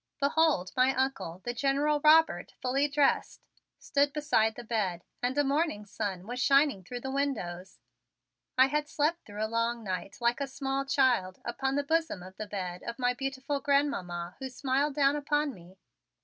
Behold, 0.19 0.71
my 0.75 0.95
Uncle, 0.95 1.43
the 1.45 1.53
General 1.53 1.99
Robert, 2.03 2.55
fully 2.59 2.87
dressed, 2.87 3.45
stood 3.77 4.11
beside 4.13 4.55
the 4.55 4.63
bed 4.63 5.03
and 5.21 5.37
a 5.37 5.43
morning 5.43 5.85
sun 5.85 6.25
was 6.25 6.39
shining 6.41 6.83
through 6.83 7.01
the 7.01 7.11
windows. 7.11 7.77
I 8.57 8.65
had 8.65 8.87
slept 8.89 9.27
through 9.27 9.43
a 9.43 9.45
long 9.45 9.83
night 9.83 10.17
like 10.19 10.41
a 10.41 10.47
small 10.47 10.85
child 10.85 11.39
upon 11.45 11.75
the 11.75 11.83
bosom 11.83 12.23
of 12.23 12.35
the 12.37 12.47
bed 12.47 12.81
of 12.81 12.97
my 12.97 13.13
beautiful 13.13 13.59
Grandmamma 13.59 14.37
who 14.39 14.49
smiled 14.49 14.95
down 14.95 15.15
upon 15.15 15.53
me. 15.53 15.77